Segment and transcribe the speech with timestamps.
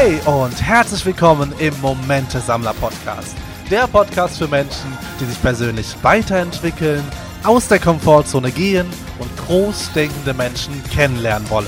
[0.00, 3.36] Hey und herzlich willkommen im Momente Sammler Podcast.
[3.68, 7.02] Der Podcast für Menschen, die sich persönlich weiterentwickeln,
[7.42, 8.86] aus der Komfortzone gehen
[9.18, 11.66] und großdenkende Menschen kennenlernen wollen.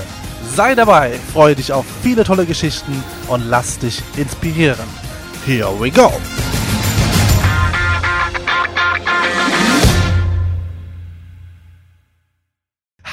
[0.55, 4.87] Sei dabei, freue dich auf viele tolle Geschichten und lass dich inspirieren.
[5.45, 6.09] Here we go!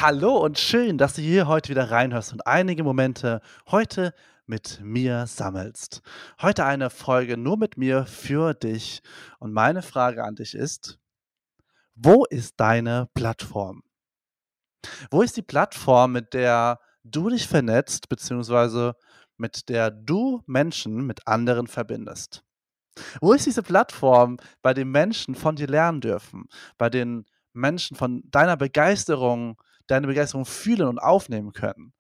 [0.01, 4.15] Hallo und schön, dass du hier heute wieder reinhörst und einige Momente heute
[4.47, 6.03] mit mir sammelst.
[6.41, 9.03] Heute eine Folge nur mit mir für dich
[9.41, 11.01] und meine Frage an dich ist,
[11.97, 13.83] wo ist deine Plattform?
[15.11, 18.95] Wo ist die Plattform, mit der du dich vernetzt, beziehungsweise
[19.37, 22.45] mit der du Menschen mit anderen verbindest?
[23.21, 26.45] Wo ist diese Plattform, bei der Menschen von dir lernen dürfen,
[26.77, 31.93] bei den Menschen von deiner Begeisterung, deine Begeisterung fühlen und aufnehmen können,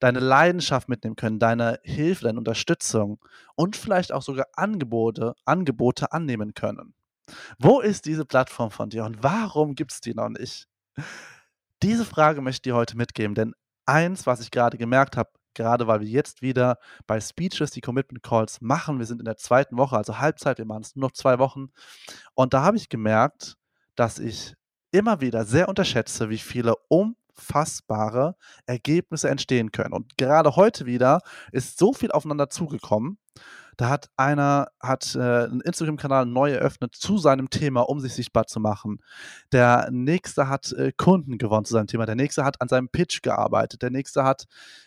[0.00, 3.24] deine Leidenschaft mitnehmen können, deine Hilfe, deine Unterstützung
[3.54, 6.94] und vielleicht auch sogar Angebote, Angebote annehmen können?
[7.58, 10.66] Wo ist diese Plattform von dir und warum gibt es die noch nicht?
[11.82, 13.54] Diese Frage möchte ich dir heute mitgeben, denn
[13.86, 18.22] eins, was ich gerade gemerkt habe, gerade weil wir jetzt wieder bei Speeches die Commitment
[18.22, 21.12] Calls machen, wir sind in der zweiten Woche, also Halbzeit, wir machen es nur noch
[21.12, 21.68] zwei Wochen,
[22.34, 23.56] und da habe ich gemerkt,
[23.94, 24.54] dass ich
[24.92, 29.92] immer wieder sehr unterschätze, wie viele unfassbare Ergebnisse entstehen können.
[29.92, 33.18] Und gerade heute wieder ist so viel aufeinander zugekommen.
[33.78, 38.46] Da hat einer hat äh, einen Instagram-Kanal neu eröffnet zu seinem Thema, um sich sichtbar
[38.46, 38.98] zu machen.
[39.50, 42.04] Der nächste hat äh, Kunden gewonnen zu seinem Thema.
[42.04, 43.80] Der nächste hat an seinem Pitch gearbeitet.
[43.80, 44.44] Der nächste hat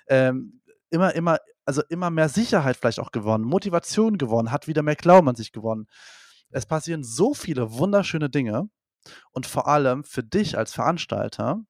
[0.07, 4.95] ähm, immer, immer, also immer mehr Sicherheit vielleicht auch gewonnen, Motivation gewonnen, hat wieder mehr
[4.95, 5.87] Glauben an sich gewonnen.
[6.51, 8.69] Es passieren so viele wunderschöne Dinge
[9.31, 11.63] und vor allem für dich als Veranstalter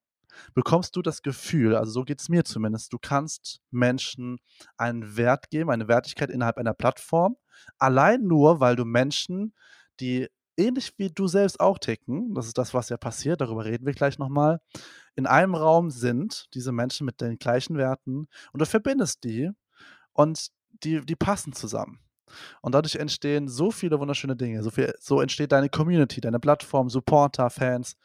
[0.53, 4.39] bekommst du das Gefühl, also so geht es mir zumindest, du kannst Menschen
[4.77, 7.37] einen Wert geben, eine Wertigkeit innerhalb einer Plattform,
[7.77, 9.53] allein nur, weil du Menschen,
[9.99, 10.27] die
[10.57, 13.93] ähnlich wie du selbst auch ticken, das ist das, was ja passiert, darüber reden wir
[13.93, 14.59] gleich nochmal,
[15.15, 19.51] in einem Raum sind, diese Menschen mit den gleichen Werten, und du verbindest die
[20.13, 20.49] und
[20.83, 21.99] die, die passen zusammen.
[22.61, 24.63] Und dadurch entstehen so viele wunderschöne Dinge.
[24.63, 27.95] So, viel, so entsteht deine Community, deine Plattform, Supporter, Fans.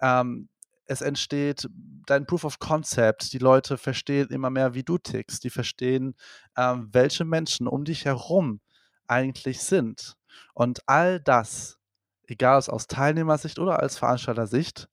[0.00, 0.48] Ähm,
[0.86, 1.68] es entsteht
[2.06, 3.32] dein Proof of Concept.
[3.32, 5.44] Die Leute verstehen immer mehr, wie du tickst.
[5.44, 6.14] Die verstehen,
[6.56, 8.60] ähm, welche Menschen um dich herum
[9.06, 10.16] eigentlich sind.
[10.54, 11.78] Und all das,
[12.24, 14.88] egal ob aus Teilnehmersicht oder als Veranstalter-Sicht,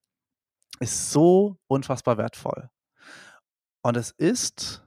[0.80, 2.70] ist so unfassbar wertvoll.
[3.82, 4.84] Und es ist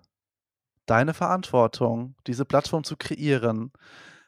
[0.91, 3.73] deine Verantwortung, diese Plattform zu kreieren,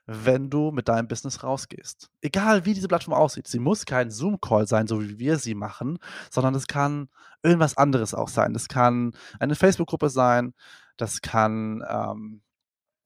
[0.06, 2.10] wenn du mit deinem Business rausgehst.
[2.20, 3.48] Egal wie diese Plattform aussieht.
[3.48, 5.98] Sie muss kein Zoom-Call sein, so wie wir sie machen,
[6.30, 7.08] sondern es kann
[7.42, 8.52] irgendwas anderes auch sein.
[8.52, 10.54] Das kann eine Facebook-Gruppe sein,
[10.96, 12.42] das kann, ähm,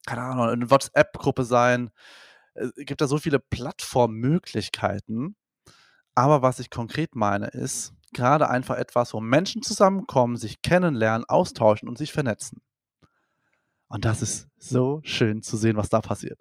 [0.05, 1.89] keine Ahnung, eine WhatsApp-Gruppe sein.
[2.53, 5.35] Es gibt da so viele Plattformmöglichkeiten.
[6.15, 11.87] Aber was ich konkret meine, ist gerade einfach etwas, wo Menschen zusammenkommen, sich kennenlernen, austauschen
[11.87, 12.61] und sich vernetzen.
[13.89, 16.39] Und das ist so schön zu sehen, was da passiert.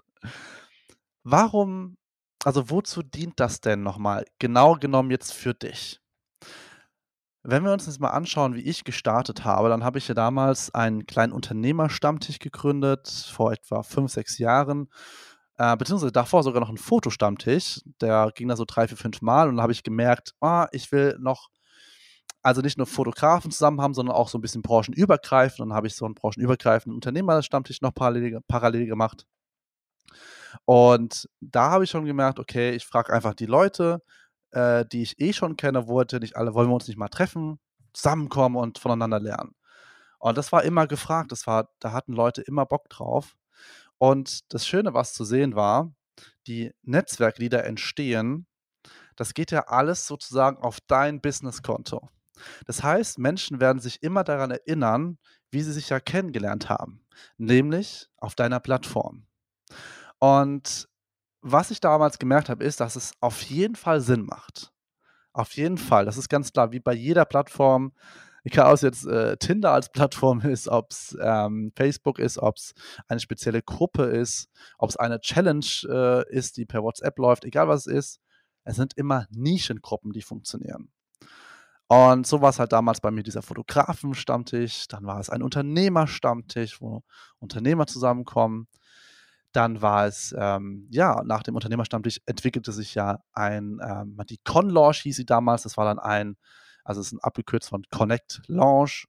[1.22, 1.96] Warum,
[2.44, 6.00] also wozu dient das denn nochmal genau genommen jetzt für dich?
[7.42, 10.74] Wenn wir uns jetzt mal anschauen, wie ich gestartet habe, dann habe ich ja damals
[10.74, 14.88] einen kleinen Unternehmerstammtisch gegründet, vor etwa fünf, sechs Jahren.
[15.56, 17.80] Äh, beziehungsweise davor sogar noch einen Fotostammtisch.
[18.00, 20.90] Der ging da so drei, vier, fünf Mal und dann habe ich gemerkt, ah, ich
[20.90, 21.48] will noch
[22.46, 25.58] also nicht nur Fotografen zusammen haben, sondern auch so ein bisschen branchenübergreifend.
[25.58, 29.26] Dann habe ich so einen branchenübergreifenden Unternehmerstammtisch noch parallel, parallel gemacht.
[30.64, 34.00] Und da habe ich schon gemerkt, okay, ich frage einfach die Leute,
[34.52, 37.58] äh, die ich eh schon kenne, wollte nicht alle, wollen wir uns nicht mal treffen,
[37.92, 39.56] zusammenkommen und voneinander lernen.
[40.20, 43.36] Und das war immer gefragt, das war, da hatten Leute immer Bock drauf.
[43.98, 45.92] Und das Schöne, was zu sehen war,
[46.46, 48.46] die Netzwerke, die da entstehen,
[49.16, 52.08] das geht ja alles sozusagen auf dein Businesskonto.
[52.66, 55.18] Das heißt, Menschen werden sich immer daran erinnern,
[55.50, 57.04] wie sie sich ja kennengelernt haben,
[57.38, 59.26] nämlich auf deiner Plattform.
[60.18, 60.88] Und
[61.40, 64.72] was ich damals gemerkt habe, ist, dass es auf jeden Fall Sinn macht.
[65.32, 66.04] Auf jeden Fall.
[66.04, 67.92] Das ist ganz klar, wie bei jeder Plattform,
[68.42, 72.56] egal ob es jetzt äh, Tinder als Plattform ist, ob es ähm, Facebook ist, ob
[72.56, 72.74] es
[73.06, 74.48] eine spezielle Gruppe ist,
[74.78, 78.20] ob es eine Challenge äh, ist, die per WhatsApp läuft, egal was es ist,
[78.64, 80.90] es sind immer Nischengruppen, die funktionieren.
[81.88, 86.80] Und so war es halt damals bei mir dieser Fotografen-Stammtisch, dann war es ein Unternehmer-Stammtisch,
[86.80, 87.02] wo
[87.38, 88.66] Unternehmer zusammenkommen.
[89.52, 95.02] Dann war es, ähm, ja, nach dem Unternehmerstammtisch entwickelte sich ja ein, ähm, die Con-Launch
[95.02, 95.62] hieß sie damals.
[95.62, 96.36] Das war dann ein,
[96.84, 99.06] also es ist ein abgekürzt von Connect Launch.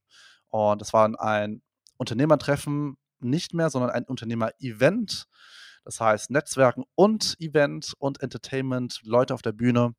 [0.49, 1.63] Und das war dann ein
[1.97, 5.25] Unternehmertreffen, nicht mehr, sondern ein Unternehmer-Event.
[5.83, 9.95] Das heißt Netzwerken und Event und Entertainment, Leute auf der Bühne.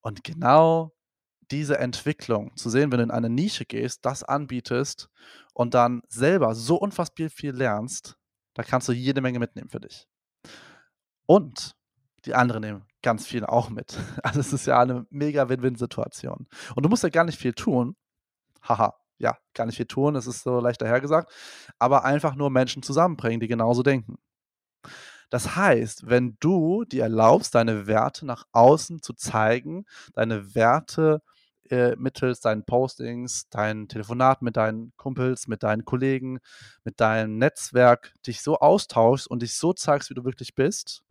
[0.00, 0.93] Und genau
[1.50, 5.08] diese Entwicklung zu sehen, wenn du in eine Nische gehst, das anbietest
[5.52, 8.16] und dann selber so unfassbar viel lernst,
[8.54, 10.06] da kannst du jede Menge mitnehmen für dich.
[11.26, 11.74] Und
[12.24, 13.98] die anderen nehmen ganz viel auch mit.
[14.22, 16.48] Also es ist ja eine mega Win-Win-Situation.
[16.74, 17.96] Und du musst ja gar nicht viel tun.
[18.62, 21.30] Haha, ja, gar nicht viel tun, das ist so leicht dahergesagt.
[21.78, 24.16] Aber einfach nur Menschen zusammenbringen, die genauso denken.
[25.30, 31.22] Das heißt, wenn du dir erlaubst, deine Werte nach außen zu zeigen, deine Werte
[31.70, 36.38] äh, mittels deinen Postings, deinen Telefonaten mit deinen Kumpels, mit deinen Kollegen,
[36.84, 41.02] mit deinem Netzwerk dich so austauschst und dich so zeigst, wie du wirklich bist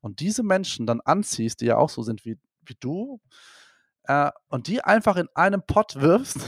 [0.00, 3.20] und diese Menschen dann anziehst, die ja auch so sind wie, wie du,
[4.04, 6.38] äh, und die einfach in einem Pott wirfst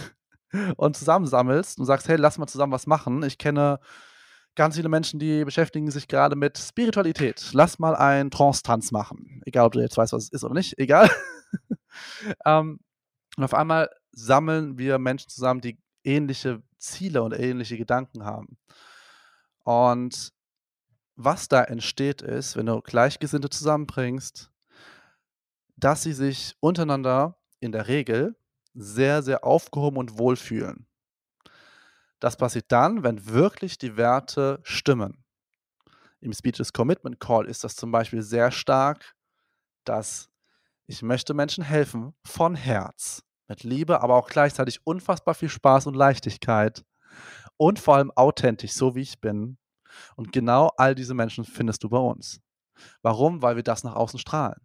[0.77, 3.23] und zusammensammelst und sagst, hey, lass mal zusammen was machen.
[3.23, 3.79] Ich kenne
[4.55, 7.51] ganz viele Menschen, die beschäftigen sich gerade mit Spiritualität.
[7.53, 9.41] Lass mal einen Trance-Tanz machen.
[9.47, 11.11] Egal, ob du jetzt weißt, was es ist oder nicht, egal.
[12.45, 12.81] ähm,
[13.37, 18.59] und auf einmal sammeln wir Menschen zusammen, die ähnliche Ziele und ähnliche Gedanken haben.
[19.65, 20.33] Und
[21.15, 24.51] was da entsteht, ist, wenn du Gleichgesinnte zusammenbringst,
[25.77, 28.37] dass sie sich untereinander in der Regel
[28.75, 30.87] sehr, sehr aufgehoben und wohlfühlen.
[32.21, 35.25] Das passiert dann, wenn wirklich die Werte stimmen.
[36.21, 39.17] Im Speeches Commitment Call ist das zum Beispiel sehr stark,
[39.85, 40.32] dass
[40.93, 45.95] ich möchte Menschen helfen von Herz, mit Liebe, aber auch gleichzeitig unfassbar viel Spaß und
[45.95, 46.85] Leichtigkeit
[47.57, 49.57] und vor allem authentisch, so wie ich bin.
[50.17, 52.43] Und genau all diese Menschen findest du bei uns.
[53.01, 53.41] Warum?
[53.41, 54.61] Weil wir das nach außen strahlen.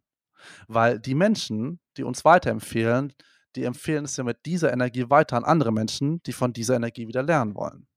[0.67, 3.13] Weil die Menschen, die uns weiterempfehlen,
[3.55, 7.07] die empfehlen es ja mit dieser Energie weiter an andere Menschen, die von dieser Energie
[7.07, 7.87] wieder lernen wollen.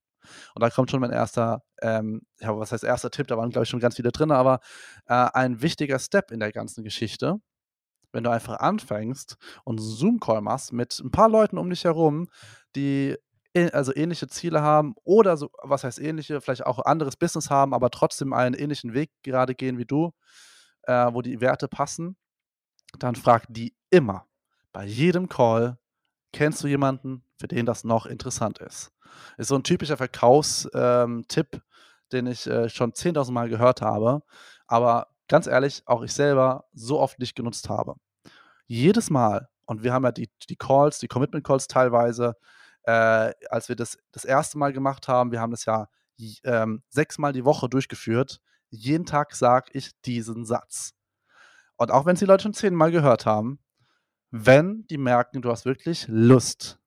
[0.54, 3.64] Und da kommt schon mein erster, ähm, ja, was heißt erster Tipp, da waren, glaube
[3.64, 4.60] ich, schon ganz viele drin, aber
[5.06, 7.40] äh, ein wichtiger Step in der ganzen Geschichte,
[8.12, 12.28] wenn du einfach anfängst und Zoom-Call machst mit ein paar Leuten um dich herum,
[12.76, 13.16] die
[13.72, 17.90] also ähnliche Ziele haben oder so, was heißt ähnliche, vielleicht auch anderes Business haben, aber
[17.90, 20.12] trotzdem einen ähnlichen Weg gerade gehen wie du,
[20.82, 22.16] äh, wo die Werte passen,
[22.98, 24.26] dann frag die immer
[24.72, 25.78] bei jedem Call,
[26.32, 28.92] kennst du jemanden, für den das noch interessant ist?
[29.36, 31.62] Ist so ein typischer Verkaufstipp, ähm,
[32.12, 34.22] den ich äh, schon 10.000 Mal gehört habe,
[34.66, 37.94] aber ganz ehrlich, auch ich selber so oft nicht genutzt habe.
[38.66, 42.34] Jedes Mal, und wir haben ja die, die Calls, die Commitment Calls teilweise,
[42.82, 45.86] äh, als wir das das erste Mal gemacht haben, wir haben das ja
[46.44, 48.40] ähm, sechsmal die Woche durchgeführt,
[48.70, 50.92] jeden Tag sage ich diesen Satz.
[51.76, 53.60] Und auch wenn es die Leute schon zehnmal gehört haben,
[54.30, 56.78] wenn die merken, du hast wirklich Lust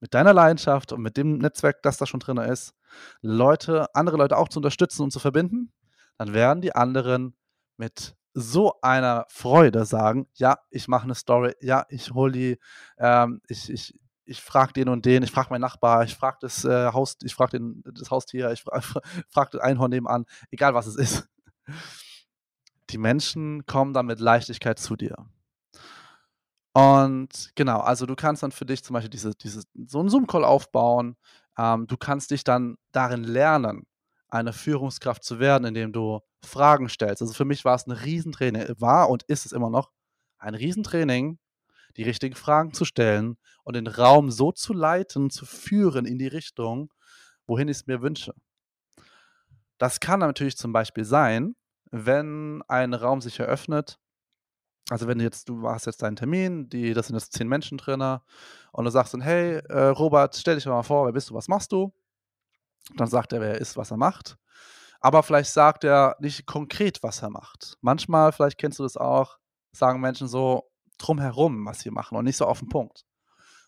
[0.00, 2.74] mit deiner Leidenschaft und mit dem Netzwerk, das da schon drin ist,
[3.22, 5.72] Leute, andere Leute auch zu unterstützen und zu verbinden,
[6.18, 7.34] dann werden die anderen
[7.76, 12.58] mit so einer Freude sagen, ja, ich mache eine Story, ja, ich hole die,
[12.98, 13.94] ähm, ich, ich,
[14.24, 17.34] ich frage den und den, ich frage meinen Nachbar, ich frage das äh, Haus, ich
[17.34, 21.28] frage das Haustier, ich frage frag das Einhorn nebenan, egal was es ist.
[22.90, 25.16] Die Menschen kommen dann mit Leichtigkeit zu dir.
[26.74, 30.44] Und genau, also du kannst dann für dich zum Beispiel diese, diese, so einen Zoom-Call
[30.44, 31.16] aufbauen.
[31.56, 33.86] Ähm, du kannst dich dann darin lernen,
[34.34, 37.22] eine Führungskraft zu werden, indem du Fragen stellst.
[37.22, 39.90] Also für mich war es ein Riesentraining, war und ist es immer noch
[40.38, 41.38] ein Riesentraining,
[41.96, 46.26] die richtigen Fragen zu stellen und den Raum so zu leiten, zu führen in die
[46.26, 46.92] Richtung,
[47.46, 48.34] wohin ich es mir wünsche.
[49.78, 51.54] Das kann natürlich zum Beispiel sein,
[51.90, 53.98] wenn ein Raum sich eröffnet
[54.90, 57.78] also wenn du jetzt, du hast jetzt deinen Termin, die, das sind jetzt zehn Menschen
[57.78, 58.02] drin
[58.72, 61.48] und du sagst dann, hey, äh, Robert, stell dich mal vor, wer bist du, was
[61.48, 61.92] machst du?
[62.96, 64.36] Dann sagt er, wer er ist, was er macht.
[65.00, 67.76] Aber vielleicht sagt er nicht konkret, was er macht.
[67.80, 69.38] Manchmal, vielleicht kennst du das auch,
[69.72, 73.04] sagen Menschen so drumherum, was sie machen und nicht so auf den Punkt.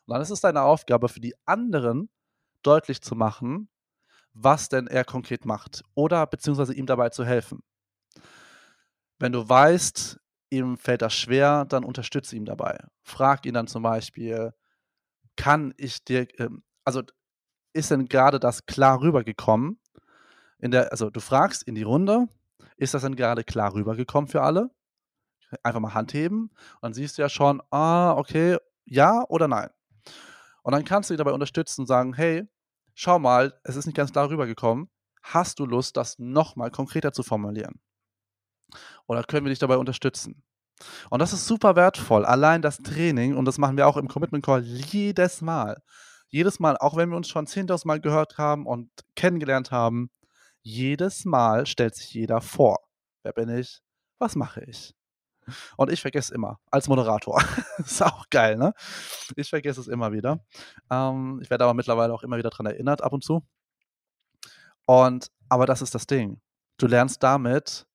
[0.07, 2.09] Und dann ist es deine Aufgabe für die anderen
[2.63, 3.69] deutlich zu machen,
[4.33, 7.63] was denn er konkret macht oder beziehungsweise ihm dabei zu helfen.
[9.19, 10.21] Wenn du weißt,
[10.51, 12.79] ihm fällt das schwer, dann unterstütze ihn dabei.
[13.03, 14.53] Frag ihn dann zum Beispiel,
[15.37, 17.03] kann ich dir, ähm, also
[17.77, 19.79] ist denn gerade das klar rübergekommen?
[20.59, 22.29] In der, also du fragst in die Runde,
[22.77, 24.71] ist das denn gerade klar rübergekommen für alle?
[25.63, 29.71] Einfach mal Hand heben und dann siehst du ja schon, ah, okay, ja oder nein.
[30.63, 32.49] Und dann kannst du ihn dabei unterstützen und sagen, hey,
[32.95, 34.91] schau mal, es ist nicht ganz klar rübergekommen.
[35.23, 37.81] Hast du Lust, das nochmal konkreter zu formulieren?
[39.07, 40.43] Oder können wir dich dabei unterstützen?
[41.11, 42.25] Und das ist super wertvoll.
[42.25, 45.83] Allein das Training, und das machen wir auch im Commitment Call jedes Mal.
[46.29, 50.11] Jedes Mal, auch wenn wir uns schon 10.000 Mal gehört haben und kennengelernt haben,
[50.69, 52.81] Jedes Mal stellt sich jeder vor.
[53.23, 53.83] Wer bin ich?
[54.19, 54.97] Was mache ich?
[55.77, 57.41] Und ich vergesse immer, als Moderator.
[57.79, 58.75] ist auch geil, ne?
[59.37, 60.45] Ich vergesse es immer wieder.
[60.91, 63.47] Ähm, ich werde aber mittlerweile auch immer wieder daran erinnert, ab und zu.
[64.87, 66.41] Und, aber das ist das Ding.
[66.79, 67.87] Du lernst damit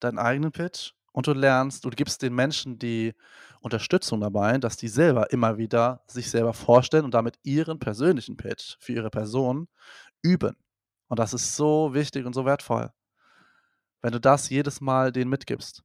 [0.00, 3.14] deinen eigenen Pitch und du lernst, du gibst den Menschen die
[3.62, 8.76] Unterstützung dabei, dass die selber immer wieder sich selber vorstellen und damit ihren persönlichen Pitch
[8.80, 9.66] für ihre Person
[10.20, 10.58] üben.
[11.08, 12.92] Und das ist so wichtig und so wertvoll,
[14.02, 15.82] wenn du das jedes Mal denen mitgibst.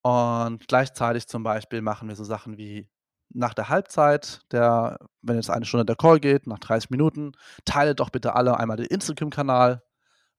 [0.00, 2.88] Und gleichzeitig zum Beispiel machen wir so Sachen wie
[3.34, 7.32] nach der Halbzeit, der, wenn jetzt eine Stunde der Call geht, nach 30 Minuten,
[7.66, 9.82] teile doch bitte alle einmal den Instagram-Kanal.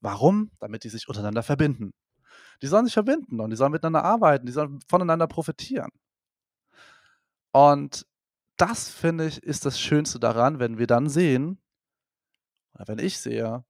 [0.02, 0.50] Warum?
[0.60, 1.94] Damit die sich untereinander verbinden.
[2.62, 5.92] Die sollen sich verbinden und die sollen miteinander arbeiten, die sollen voneinander profitieren.
[7.52, 8.06] Und
[8.58, 11.60] das, finde ich, ist das Schönste daran, wenn wir dann sehen,
[12.74, 13.64] oder wenn ich sehe,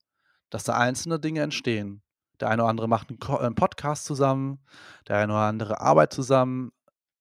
[0.50, 2.02] dass da einzelne Dinge entstehen.
[2.40, 4.60] Der eine oder andere macht einen, äh, Podcast zusammen,
[5.08, 6.72] der eine oder andere arbeitet zusammen.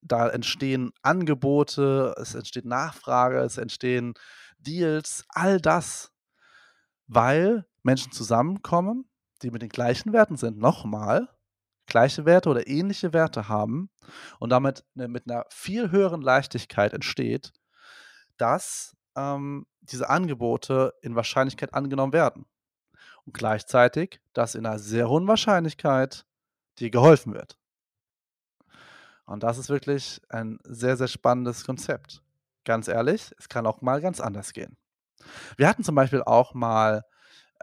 [0.03, 4.15] Da entstehen Angebote, es entsteht Nachfrage, es entstehen
[4.59, 6.13] Deals, all das,
[7.07, 9.09] weil Menschen zusammenkommen,
[9.43, 11.29] die mit den gleichen Werten sind, nochmal,
[11.87, 13.91] gleiche Werte oder ähnliche Werte haben
[14.39, 17.53] und damit ne, mit einer viel höheren Leichtigkeit entsteht,
[18.37, 22.47] dass ähm, diese Angebote in Wahrscheinlichkeit angenommen werden.
[23.25, 26.27] Und gleichzeitig, dass in einer sehr hohen Wahrscheinlichkeit
[26.79, 27.57] dir geholfen wird.
[29.27, 32.23] Und das ist wirklich ein sehr, sehr spannendes Konzept.
[32.65, 34.77] Ganz ehrlich, es kann auch mal ganz anders gehen.
[35.57, 37.05] Wir hatten zum Beispiel auch mal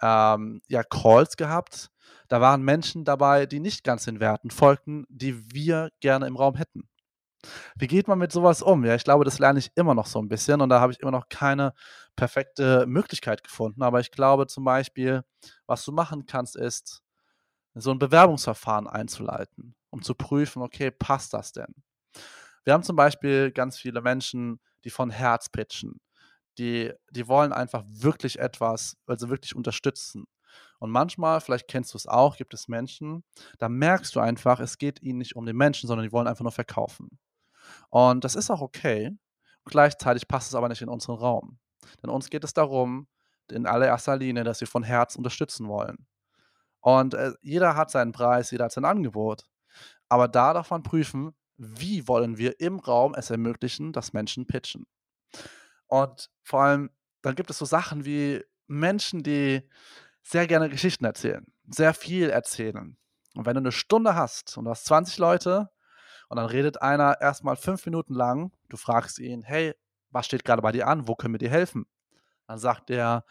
[0.01, 1.89] ähm, ja, Calls gehabt.
[2.27, 6.55] Da waren Menschen dabei, die nicht ganz den Werten folgten, die wir gerne im Raum
[6.55, 6.89] hätten.
[7.75, 8.85] Wie geht man mit sowas um?
[8.85, 10.99] Ja, ich glaube, das lerne ich immer noch so ein bisschen und da habe ich
[10.99, 11.73] immer noch keine
[12.15, 13.81] perfekte Möglichkeit gefunden.
[13.81, 15.23] Aber ich glaube zum Beispiel,
[15.65, 17.01] was du machen kannst, ist,
[17.73, 21.73] so ein Bewerbungsverfahren einzuleiten, um zu prüfen, okay, passt das denn?
[22.63, 25.99] Wir haben zum Beispiel ganz viele Menschen, die von Herz pitchen.
[26.57, 30.25] Die, die wollen einfach wirklich etwas, sie wirklich unterstützen.
[30.79, 33.23] Und manchmal, vielleicht kennst du es auch, gibt es Menschen,
[33.59, 36.43] da merkst du einfach, es geht ihnen nicht um den Menschen, sondern die wollen einfach
[36.43, 37.19] nur verkaufen.
[37.89, 39.11] Und das ist auch okay.
[39.65, 41.59] Gleichzeitig passt es aber nicht in unseren Raum.
[42.01, 43.07] Denn uns geht es darum,
[43.51, 46.07] in allererster Linie, dass wir von Herz unterstützen wollen.
[46.79, 49.45] Und äh, jeder hat seinen Preis, jeder hat sein Angebot.
[50.09, 54.87] Aber da darf man prüfen, wie wollen wir im Raum es ermöglichen, dass Menschen pitchen.
[55.91, 56.89] Und vor allem,
[57.21, 59.61] dann gibt es so Sachen wie Menschen, die
[60.23, 62.97] sehr gerne Geschichten erzählen, sehr viel erzählen.
[63.35, 65.69] Und wenn du eine Stunde hast und du hast 20 Leute,
[66.31, 68.53] und dann redet einer erstmal fünf Minuten lang.
[68.69, 69.75] Du fragst ihn, hey,
[70.11, 71.05] was steht gerade bei dir an?
[71.09, 71.85] Wo können wir dir helfen?
[72.47, 73.25] Dann sagt er,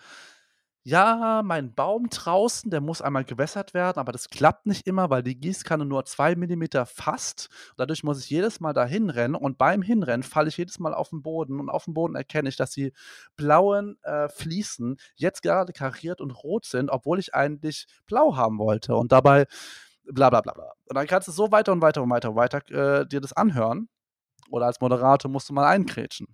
[0.83, 5.23] ja, mein Baum draußen, der muss einmal gewässert werden, aber das klappt nicht immer, weil
[5.23, 7.51] die Gießkanne nur zwei Millimeter fasst.
[7.77, 11.11] Dadurch muss ich jedes Mal dahin rennen und beim Hinrennen falle ich jedes Mal auf
[11.11, 12.93] den Boden und auf dem Boden erkenne ich, dass die
[13.37, 18.95] blauen äh, Fliesen jetzt gerade kariert und rot sind, obwohl ich eigentlich blau haben wollte.
[18.95, 19.47] Und dabei
[20.05, 20.73] bla bla bla bla.
[20.87, 23.35] Und dann kannst du so weiter und weiter und weiter und weiter äh, dir das
[23.35, 23.89] anhören.
[24.51, 26.27] Oder als Moderator musst du mal einkrätschen.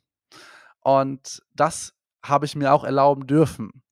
[0.80, 1.95] Und das
[2.28, 3.82] habe ich mir auch erlauben dürfen.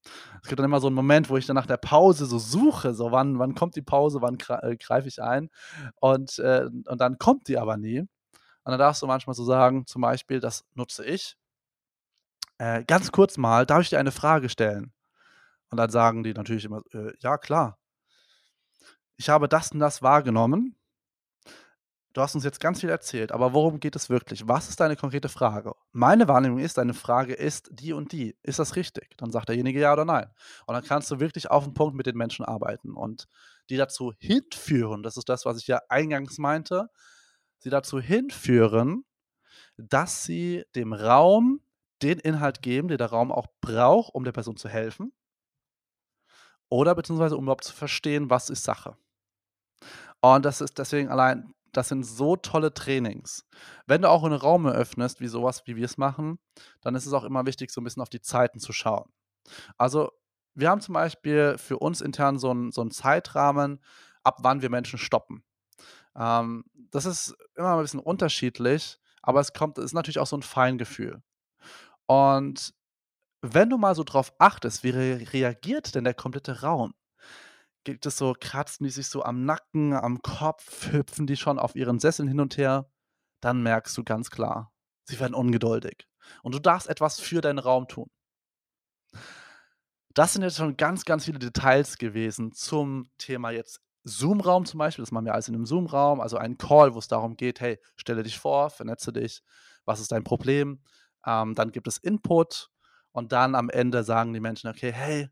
[0.41, 2.93] Es gibt dann immer so einen Moment, wo ich dann nach der Pause so suche,
[2.93, 5.49] so wann, wann kommt die Pause, wann äh, greife ich ein.
[5.95, 7.99] Und, äh, und dann kommt die aber nie.
[7.99, 8.09] Und
[8.71, 11.35] dann darfst du manchmal so sagen, zum Beispiel, das nutze ich.
[12.57, 14.93] Äh, ganz kurz mal, darf ich dir eine Frage stellen?
[15.69, 17.77] Und dann sagen die natürlich immer, äh, ja klar
[19.17, 20.75] ich habe das und das wahrgenommen.
[22.15, 24.47] Du hast uns jetzt ganz viel erzählt, aber worum geht es wirklich?
[24.47, 25.73] Was ist deine konkrete Frage?
[25.91, 28.37] Meine Wahrnehmung ist, deine Frage ist die und die.
[28.41, 29.17] Ist das richtig?
[29.17, 30.27] Dann sagt derjenige ja oder nein.
[30.65, 33.27] Und dann kannst du wirklich auf den Punkt mit den Menschen arbeiten und
[33.69, 36.89] die dazu hinführen, das ist das, was ich ja eingangs meinte,
[37.57, 39.03] sie dazu hinführen,
[39.75, 41.59] dass sie dem Raum
[42.01, 45.11] den Inhalt geben, den der Raum auch braucht, um der Person zu helfen.
[46.69, 48.95] Oder beziehungsweise um überhaupt zu verstehen, was ist Sache.
[50.21, 53.45] Und das ist deswegen allein, das sind so tolle Trainings.
[53.85, 56.39] Wenn du auch einen Raum eröffnest, wie sowas, wie wir es machen,
[56.81, 59.11] dann ist es auch immer wichtig, so ein bisschen auf die Zeiten zu schauen.
[59.77, 60.11] Also,
[60.53, 63.83] wir haben zum Beispiel für uns intern so einen, so einen Zeitrahmen,
[64.23, 65.43] ab wann wir Menschen stoppen.
[66.15, 70.37] Ähm, das ist immer ein bisschen unterschiedlich, aber es kommt, es ist natürlich auch so
[70.37, 71.21] ein Feingefühl.
[72.07, 72.73] Und
[73.41, 76.93] wenn du mal so drauf achtest, wie reagiert denn der komplette Raum?
[77.85, 81.75] Gibt es so, kratzen die sich so am Nacken, am Kopf, hüpfen die schon auf
[81.75, 82.89] ihren Sesseln hin und her,
[83.39, 84.73] dann merkst du ganz klar,
[85.05, 86.07] sie werden ungeduldig.
[86.43, 88.09] Und du darfst etwas für deinen Raum tun.
[90.13, 95.03] Das sind jetzt schon ganz, ganz viele Details gewesen zum Thema jetzt Zoom-Raum zum Beispiel.
[95.03, 97.79] Das machen wir alles in einem Zoom-Raum, also ein Call, wo es darum geht, hey,
[97.95, 99.41] stelle dich vor, vernetze dich,
[99.83, 100.81] was ist dein Problem?
[101.25, 102.69] Ähm, dann gibt es Input
[103.11, 105.29] und dann am Ende sagen die Menschen, okay, hey,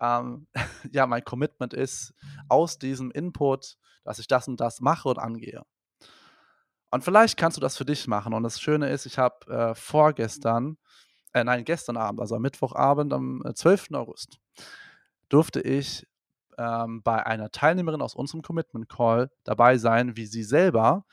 [0.00, 0.46] ähm,
[0.92, 2.14] ja, mein Commitment ist
[2.48, 5.62] aus diesem Input, dass ich das und das mache und angehe.
[6.90, 8.34] Und vielleicht kannst du das für dich machen.
[8.34, 10.76] Und das Schöne ist, ich habe äh, vorgestern,
[11.32, 13.90] äh, nein, gestern Abend, also am Mittwochabend, am 12.
[13.90, 14.38] Äh, August,
[15.28, 16.06] durfte ich
[16.58, 21.04] ähm, bei einer Teilnehmerin aus unserem Commitment Call dabei sein, wie sie selber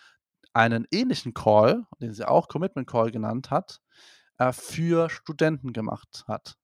[0.54, 3.80] einen ähnlichen Call, den sie auch Commitment Call genannt hat,
[4.40, 6.58] äh, für Studenten gemacht hat.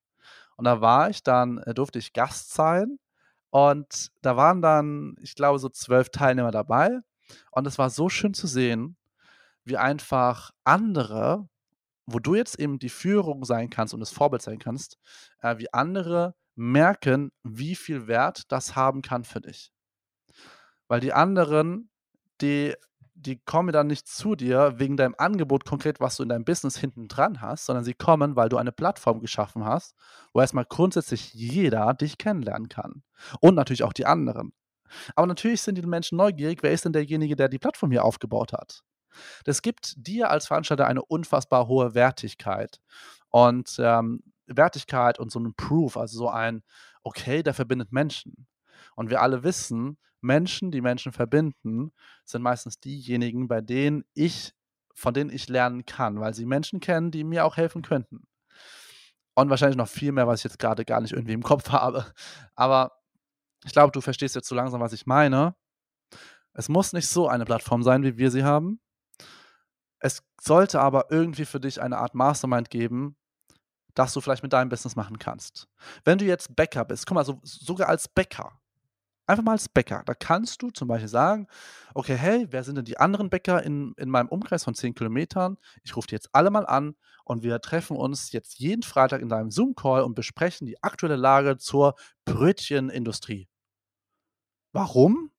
[0.55, 3.00] Und da war ich dann, äh, durfte ich Gast sein
[3.50, 7.00] und da waren dann, ich glaube, so zwölf Teilnehmer dabei.
[7.51, 8.98] Und es war so schön zu sehen,
[9.63, 11.48] wie einfach andere,
[12.05, 14.98] wo du jetzt eben die Führung sein kannst und das Vorbild sein kannst,
[15.41, 19.72] äh, wie andere merken, wie viel Wert das haben kann für dich.
[20.88, 21.89] Weil die anderen,
[22.41, 22.75] die
[23.15, 26.77] die kommen dann nicht zu dir wegen deinem Angebot konkret, was du in deinem Business
[26.77, 29.96] hinten dran hast, sondern sie kommen, weil du eine Plattform geschaffen hast,
[30.34, 33.03] wo erstmal grundsätzlich jeder dich kennenlernen kann.
[33.39, 34.53] Und natürlich auch die anderen.
[35.15, 38.53] Aber natürlich sind die Menschen neugierig, wer ist denn derjenige, der die Plattform hier aufgebaut
[38.53, 38.84] hat?
[39.46, 42.79] Das gibt dir als Veranstalter eine unfassbar hohe Wertigkeit.
[43.29, 46.63] Und ähm, Wertigkeit und so ein Proof, also so ein,
[47.03, 48.48] okay, der verbindet Menschen.
[48.96, 51.91] Und wir alle wissen, Menschen, die Menschen verbinden,
[52.25, 54.53] sind meistens diejenigen, bei denen ich,
[54.93, 58.27] von denen ich lernen kann, weil sie Menschen kennen, die mir auch helfen könnten.
[59.35, 62.05] Und wahrscheinlich noch viel mehr, was ich jetzt gerade gar nicht irgendwie im Kopf habe.
[62.55, 62.99] Aber
[63.65, 65.55] ich glaube, du verstehst jetzt so langsam, was ich meine.
[66.53, 68.79] Es muss nicht so eine Plattform sein, wie wir sie haben.
[69.99, 73.15] Es sollte aber irgendwie für dich eine Art Mastermind geben,
[73.93, 75.67] das du vielleicht mit deinem Business machen kannst.
[76.03, 78.59] Wenn du jetzt Bäcker bist, guck mal, so, sogar als Bäcker,
[79.25, 80.03] Einfach mal als Bäcker.
[80.05, 81.47] Da kannst du zum Beispiel sagen,
[81.93, 85.57] okay, hey, wer sind denn die anderen Bäcker in, in meinem Umkreis von 10 Kilometern?
[85.83, 89.29] Ich rufe die jetzt alle mal an und wir treffen uns jetzt jeden Freitag in
[89.29, 93.47] deinem Zoom-Call und besprechen die aktuelle Lage zur Brötchenindustrie.
[94.73, 95.31] Warum?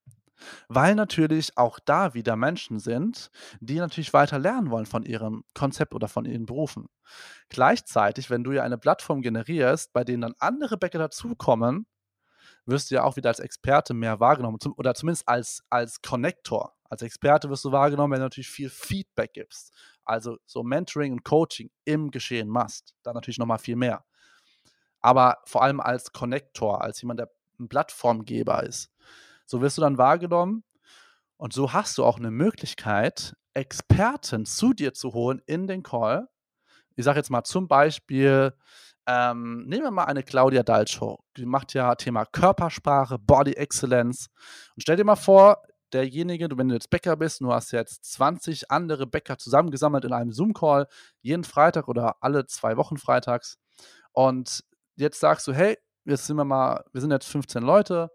[0.69, 5.95] Weil natürlich auch da wieder Menschen sind, die natürlich weiter lernen wollen von ihrem Konzept
[5.95, 6.87] oder von ihren Berufen.
[7.49, 11.87] Gleichzeitig, wenn du ja eine Plattform generierst, bei denen dann andere Bäcker dazukommen,
[12.67, 16.75] wirst du ja auch wieder als Experte mehr wahrgenommen oder zumindest als, als Connector.
[16.89, 19.73] Als Experte wirst du wahrgenommen, wenn du natürlich viel Feedback gibst.
[20.05, 22.95] Also so Mentoring und Coaching im Geschehen machst.
[23.03, 24.05] Da natürlich nochmal viel mehr.
[25.01, 28.91] Aber vor allem als Connector, als jemand, der ein Plattformgeber ist.
[29.47, 30.65] So wirst du dann wahrgenommen
[31.37, 36.29] und so hast du auch eine Möglichkeit, Experten zu dir zu holen in den Call.
[36.97, 38.55] Ich sage jetzt mal zum Beispiel
[39.07, 41.19] ähm, nehmen wir mal eine Claudia Dalcho.
[41.37, 44.29] Die macht ja Thema Körpersprache, Body Excellence.
[44.75, 45.63] Und stell dir mal vor,
[45.93, 50.33] derjenige, wenn du jetzt Bäcker bist, du hast jetzt 20 andere Bäcker zusammengesammelt in einem
[50.33, 50.87] Zoom-Call,
[51.21, 53.59] jeden Freitag oder alle zwei Wochen freitags.
[54.13, 54.65] Und
[54.97, 58.11] jetzt sagst du, hey, jetzt sind wir mal, wir sind jetzt 15 Leute.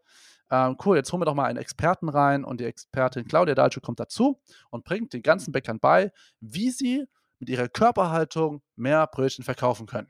[0.52, 3.82] Ähm, cool, jetzt holen wir doch mal einen Experten rein und die Expertin Claudia Dalcho
[3.82, 7.06] kommt dazu und bringt den ganzen Bäckern bei, wie sie
[7.38, 10.10] mit ihrer Körperhaltung mehr Brötchen verkaufen können.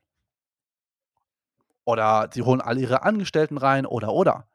[1.90, 4.48] Oder sie holen alle ihre Angestellten rein oder oder.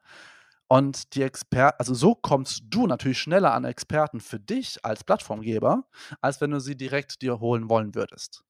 [0.68, 5.82] Und die Experten, also so kommst du natürlich schneller an Experten für dich als Plattformgeber,
[6.20, 8.44] als wenn du sie direkt dir holen wollen würdest.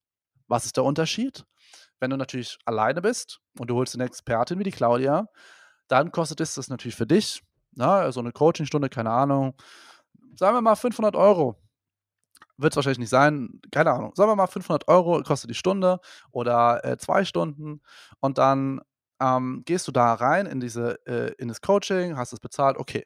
[0.48, 1.46] Was ist der Unterschied?
[1.98, 5.28] Wenn du natürlich alleine bist und du holst eine Expertin wie die Claudia,
[5.88, 7.42] dann kostet es das natürlich für dich,
[7.72, 9.54] na, so eine Coachingstunde, keine Ahnung,
[10.36, 11.56] sagen wir mal 500 Euro
[12.56, 16.00] wird es wahrscheinlich nicht sein, keine Ahnung, sagen wir mal 500 Euro kostet die Stunde
[16.30, 17.80] oder äh, zwei Stunden
[18.20, 18.80] und dann
[19.20, 23.04] ähm, gehst du da rein in, diese, äh, in das Coaching, hast es bezahlt, okay.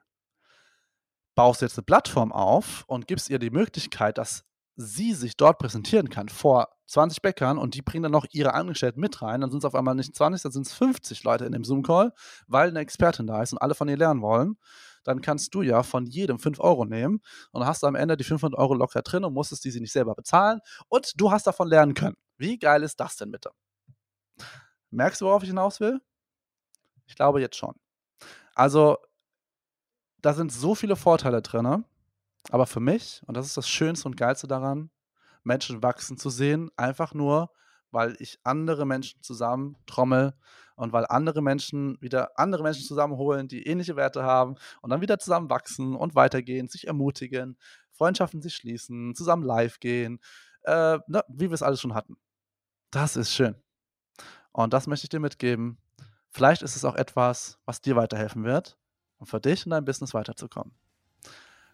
[1.35, 6.09] Baust jetzt eine Plattform auf und gibst ihr die Möglichkeit, dass sie sich dort präsentieren
[6.09, 9.59] kann vor 20 Bäckern und die bringen dann noch ihre Angestellten mit rein, dann sind
[9.59, 12.13] es auf einmal nicht 20, dann sind es 50 Leute in dem Zoom-Call,
[12.47, 14.57] weil eine Expertin da ist und alle von ihr lernen wollen
[15.09, 18.59] dann kannst du ja von jedem 5 Euro nehmen und hast am Ende die 500
[18.59, 22.17] Euro locker drin und musstest diese nicht selber bezahlen und du hast davon lernen können.
[22.37, 23.51] Wie geil ist das denn bitte?
[24.91, 25.99] Merkst du, worauf ich hinaus will?
[27.07, 27.75] Ich glaube jetzt schon.
[28.55, 28.99] Also,
[30.21, 31.87] da sind so viele Vorteile drin,
[32.51, 34.91] aber für mich, und das ist das Schönste und Geilste daran,
[35.43, 37.51] Menschen wachsen zu sehen, einfach nur,
[37.93, 40.35] weil ich andere Menschen zusammen trommel
[40.79, 45.19] und weil andere Menschen wieder andere Menschen zusammenholen, die ähnliche Werte haben und dann wieder
[45.19, 47.59] zusammen wachsen und weitergehen, sich ermutigen,
[47.93, 50.21] Freundschaften sich schließen, zusammen live gehen,
[50.63, 52.17] äh, ne, wie wir es alles schon hatten.
[52.91, 53.57] Das ist schön.
[54.53, 55.79] Und das möchte ich dir mitgeben.
[56.31, 58.79] Vielleicht ist es auch etwas, was dir weiterhelfen wird,
[59.19, 60.73] um für dich und dein Business weiterzukommen.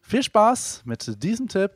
[0.07, 1.73] Viel Spaß mit diesem Tipp.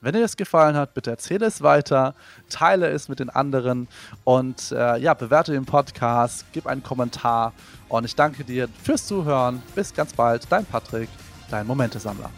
[0.00, 2.14] Wenn dir das gefallen hat, bitte erzähle es weiter,
[2.48, 3.88] teile es mit den anderen
[4.24, 7.52] und äh, ja, bewerte den Podcast, gib einen Kommentar
[7.88, 9.62] und ich danke dir fürs Zuhören.
[9.74, 11.10] Bis ganz bald, dein Patrick,
[11.50, 12.30] dein Momentesammler.